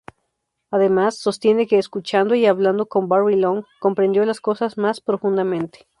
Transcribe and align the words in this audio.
Además, 0.71 1.19
sostiene 1.19 1.67
que 1.67 1.77
escuchando 1.77 2.33
y 2.33 2.47
hablando 2.47 2.87
con 2.87 3.07
Barry 3.07 3.35
Long, 3.35 3.65
comprendió 3.79 4.25
las 4.25 4.41
cosas 4.41 4.75
más 4.75 4.99
profundamente. 4.99 5.85